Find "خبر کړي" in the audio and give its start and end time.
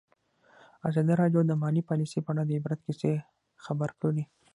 3.65-4.23